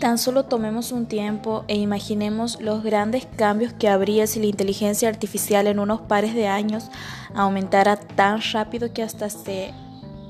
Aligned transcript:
Tan 0.00 0.18
solo 0.18 0.44
tomemos 0.44 0.92
un 0.92 1.06
tiempo 1.06 1.64
e 1.68 1.76
imaginemos 1.76 2.60
los 2.60 2.82
grandes 2.82 3.26
cambios 3.36 3.72
que 3.72 3.88
habría 3.88 4.26
si 4.26 4.40
la 4.40 4.46
inteligencia 4.46 5.08
artificial 5.08 5.66
en 5.66 5.78
unos 5.78 6.00
pares 6.02 6.34
de 6.34 6.46
años 6.46 6.90
aumentara 7.34 7.96
tan 7.96 8.40
rápido 8.52 8.92
que 8.92 9.02
hasta 9.02 9.30
se 9.30 9.72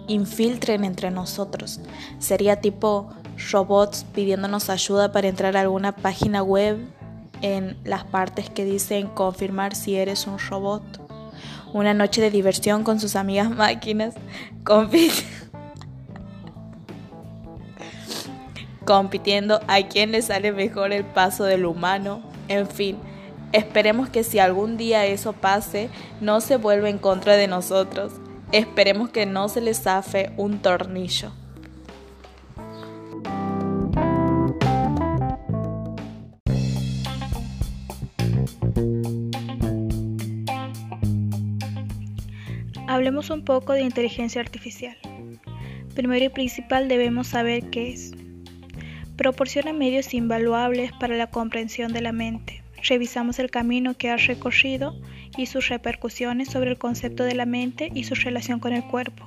infiltren 0.06 0.84
entre 0.84 1.10
nosotros. 1.10 1.80
Sería 2.18 2.60
tipo 2.60 3.08
robots 3.50 4.04
pidiéndonos 4.14 4.70
ayuda 4.70 5.12
para 5.12 5.28
entrar 5.28 5.56
a 5.56 5.62
alguna 5.62 5.92
página 5.96 6.42
web 6.42 6.78
en 7.42 7.76
las 7.84 8.04
partes 8.04 8.48
que 8.50 8.64
dicen 8.64 9.08
confirmar 9.08 9.74
si 9.74 9.96
eres 9.96 10.26
un 10.26 10.38
robot. 10.38 10.82
Una 11.72 11.92
noche 11.92 12.20
de 12.20 12.30
diversión 12.30 12.84
con 12.84 13.00
sus 13.00 13.16
amigas 13.16 13.50
máquinas. 13.50 14.14
Compitiendo 18.84 19.60
a 19.66 19.82
quién 19.82 20.12
le 20.12 20.22
sale 20.22 20.52
mejor 20.52 20.92
el 20.92 21.04
paso 21.04 21.44
del 21.44 21.64
humano. 21.64 22.22
En 22.48 22.66
fin, 22.66 22.98
esperemos 23.52 24.08
que 24.08 24.24
si 24.24 24.38
algún 24.38 24.76
día 24.76 25.06
eso 25.06 25.32
pase, 25.32 25.88
no 26.20 26.40
se 26.40 26.56
vuelva 26.56 26.88
en 26.88 26.98
contra 26.98 27.36
de 27.36 27.48
nosotros. 27.48 28.12
Esperemos 28.52 29.10
que 29.10 29.26
no 29.26 29.48
se 29.48 29.60
le 29.60 29.74
zafe 29.74 30.32
un 30.36 30.58
tornillo. 30.60 31.32
Hablemos 42.86 43.30
un 43.30 43.44
poco 43.44 43.72
de 43.72 43.82
inteligencia 43.82 44.40
artificial. 44.40 44.96
Primero 45.94 46.26
y 46.26 46.28
principal 46.28 46.86
debemos 46.86 47.26
saber 47.26 47.70
qué 47.70 47.92
es. 47.92 48.12
Proporciona 49.16 49.72
medios 49.72 50.12
invaluables 50.12 50.92
para 50.92 51.16
la 51.16 51.28
comprensión 51.28 51.92
de 51.92 52.00
la 52.00 52.12
mente. 52.12 52.62
Revisamos 52.82 53.38
el 53.38 53.50
camino 53.50 53.94
que 53.94 54.10
ha 54.10 54.16
recorrido 54.16 54.94
y 55.36 55.46
sus 55.46 55.68
repercusiones 55.68 56.48
sobre 56.48 56.70
el 56.70 56.78
concepto 56.78 57.24
de 57.24 57.34
la 57.34 57.46
mente 57.46 57.90
y 57.94 58.04
su 58.04 58.14
relación 58.14 58.58
con 58.58 58.72
el 58.72 58.84
cuerpo. 58.84 59.26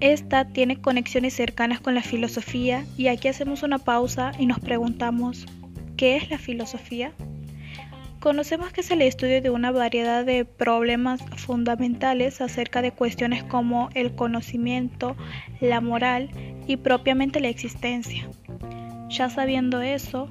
Esta 0.00 0.46
tiene 0.46 0.80
conexiones 0.80 1.34
cercanas 1.34 1.80
con 1.80 1.94
la 1.94 2.02
filosofía 2.02 2.84
y 2.98 3.06
aquí 3.06 3.28
hacemos 3.28 3.62
una 3.62 3.78
pausa 3.78 4.32
y 4.38 4.46
nos 4.46 4.60
preguntamos, 4.60 5.46
¿qué 5.96 6.16
es 6.16 6.28
la 6.28 6.38
filosofía? 6.38 7.12
Conocemos 8.20 8.72
que 8.72 8.80
es 8.80 8.90
el 8.90 9.02
estudio 9.02 9.42
de 9.42 9.50
una 9.50 9.70
variedad 9.70 10.24
de 10.24 10.44
problemas 10.44 11.20
fundamentales 11.36 12.40
acerca 12.40 12.82
de 12.82 12.90
cuestiones 12.90 13.44
como 13.44 13.90
el 13.94 14.14
conocimiento, 14.14 15.16
la 15.60 15.80
moral 15.80 16.30
y 16.66 16.78
propiamente 16.78 17.40
la 17.40 17.48
existencia. 17.48 18.28
Ya 19.10 19.28
sabiendo 19.28 19.82
eso, 19.82 20.28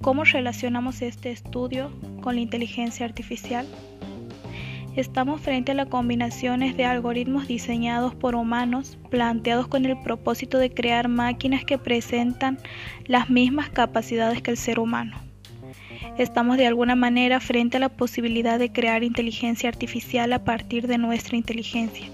¿cómo 0.00 0.24
relacionamos 0.24 1.02
este 1.02 1.30
estudio 1.30 1.92
con 2.22 2.34
la 2.34 2.40
inteligencia 2.40 3.04
artificial? 3.04 3.66
Estamos 4.96 5.40
frente 5.40 5.72
a 5.72 5.74
las 5.76 5.86
combinaciones 5.86 6.76
de 6.76 6.86
algoritmos 6.86 7.46
diseñados 7.46 8.16
por 8.16 8.34
humanos, 8.34 8.98
planteados 9.10 9.68
con 9.68 9.84
el 9.84 10.00
propósito 10.00 10.58
de 10.58 10.72
crear 10.74 11.06
máquinas 11.06 11.64
que 11.64 11.78
presentan 11.78 12.58
las 13.06 13.30
mismas 13.30 13.68
capacidades 13.68 14.42
que 14.42 14.50
el 14.50 14.56
ser 14.56 14.80
humano. 14.80 15.27
Estamos 16.16 16.56
de 16.56 16.66
alguna 16.66 16.96
manera 16.96 17.40
frente 17.40 17.76
a 17.76 17.80
la 17.80 17.88
posibilidad 17.88 18.58
de 18.58 18.72
crear 18.72 19.04
inteligencia 19.04 19.68
artificial 19.68 20.32
a 20.32 20.44
partir 20.44 20.86
de 20.86 20.98
nuestra 20.98 21.36
inteligencia 21.36 22.06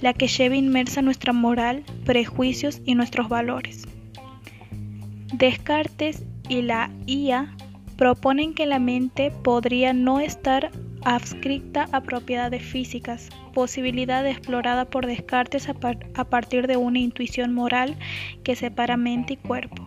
la 0.00 0.12
que 0.12 0.28
lleva 0.28 0.56
inmersa 0.56 1.02
nuestra 1.02 1.32
moral, 1.32 1.84
prejuicios 2.04 2.80
y 2.84 2.94
nuestros 2.94 3.28
valores. 3.28 3.86
Descartes 5.32 6.24
y 6.48 6.62
la 6.62 6.90
IA 7.06 7.54
proponen 7.96 8.54
que 8.54 8.66
la 8.66 8.78
mente 8.78 9.30
podría 9.30 9.92
no 9.92 10.20
estar 10.20 10.70
adscrita 11.02 11.88
a 11.92 12.02
propiedades 12.02 12.62
físicas, 12.62 13.30
posibilidad 13.54 14.26
explorada 14.26 14.84
por 14.84 15.06
Descartes 15.06 15.68
a, 15.68 15.74
a, 16.14 16.24
partir 16.24 16.66
de 16.66 16.76
una 16.76 16.98
intuición 16.98 17.54
moral 17.54 17.96
que 18.42 18.56
separa 18.56 18.96
mente 18.96 19.34
y 19.34 19.36
cuerpo. 19.36 19.85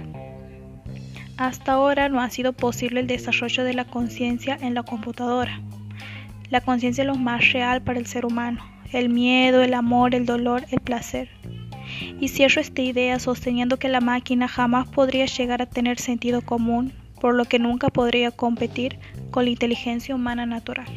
Hasta 1.40 1.72
ahora 1.72 2.10
no 2.10 2.20
ha 2.20 2.30
sido 2.30 2.52
posible 2.52 3.00
el 3.00 3.08
desarrollo 3.08 3.64
de 3.64 3.74
la 3.74 3.86
conciencia 3.86 4.58
en 4.60 4.74
la 4.74 4.84
computadora. 4.84 5.62
La 6.50 6.60
conciencia 6.60 7.04
es 7.04 7.08
lo 7.08 7.16
más 7.16 7.54
real 7.54 7.82
para 7.82 7.98
el 7.98 8.08
ser 8.08 8.26
humano, 8.26 8.62
el 8.92 9.08
miedo, 9.08 9.64
el 9.64 9.74
amor, 9.74 10.14
el 10.16 10.26
dolor, 10.26 10.66
el 10.70 10.82
placer. 10.82 11.30
Y 12.20 12.28
cierro 12.28 12.60
esta 12.60 12.82
idea 12.82 13.20
sosteniendo 13.20 13.80
que 13.80 13.88
la 13.88 14.02
máquina 14.02 14.50
jamás 14.50 14.90
podría 14.90 15.28
llegar 15.28 15.62
a 15.62 15.66
tener 15.66 15.98
sentido 15.98 16.42
común, 16.42 16.92
por 17.22 17.34
lo 17.36 17.46
que 17.46 17.58
nunca 17.58 17.88
podría 17.88 18.32
competir 18.32 19.00
con 19.32 19.46
la 19.46 19.52
inteligencia 19.52 20.16
humana 20.16 20.46
natural. 20.46 20.88